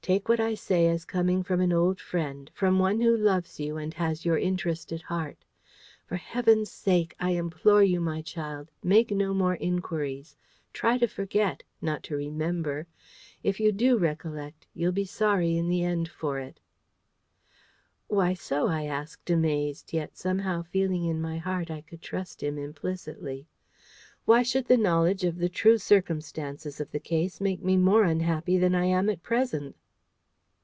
Take 0.00 0.30
what 0.30 0.40
I 0.40 0.54
say 0.54 0.86
as 0.88 1.04
coming 1.04 1.42
from 1.42 1.60
an 1.60 1.70
old 1.70 2.00
friend, 2.00 2.50
from 2.54 2.78
one 2.78 2.98
who 2.98 3.14
loves 3.14 3.60
you 3.60 3.76
and 3.76 3.92
has 3.92 4.24
your 4.24 4.38
interest 4.38 4.90
at 4.90 5.02
heart. 5.02 5.44
For 6.06 6.16
heaven's 6.16 6.70
sake, 6.72 7.14
I 7.20 7.32
implore 7.32 7.84
you, 7.84 8.00
my 8.00 8.22
child, 8.22 8.70
make 8.82 9.10
no 9.10 9.34
more 9.34 9.56
inquiries. 9.56 10.34
Try 10.72 10.96
to 10.96 11.06
forget 11.06 11.62
not 11.82 12.02
to 12.04 12.16
remember. 12.16 12.86
If 13.42 13.60
you 13.60 13.70
do 13.70 13.98
recollect, 13.98 14.66
you'll 14.72 14.92
be 14.92 15.04
sorry 15.04 15.58
in 15.58 15.68
the 15.68 15.84
end 15.84 16.08
for 16.08 16.38
it." 16.38 16.58
"Why 18.06 18.32
so?" 18.32 18.66
I 18.66 18.84
asked, 18.84 19.28
amazed, 19.28 19.92
yet 19.92 20.16
somehow 20.16 20.62
feeling 20.62 21.04
in 21.04 21.20
my 21.20 21.36
heart 21.36 21.70
I 21.70 21.82
could 21.82 22.00
trust 22.00 22.42
him 22.42 22.56
implicitly. 22.56 23.46
"Why 24.24 24.42
should 24.42 24.68
the 24.68 24.78
knowledge 24.78 25.24
of 25.24 25.36
the 25.36 25.50
true 25.50 25.76
circumstances 25.76 26.80
of 26.80 26.92
the 26.92 26.98
case 27.00 27.42
make 27.42 27.62
me 27.62 27.76
more 27.76 28.04
unhappy 28.04 28.56
than 28.56 28.74
I 28.74 28.86
am 28.86 29.10
at 29.10 29.22
present?" 29.22 29.76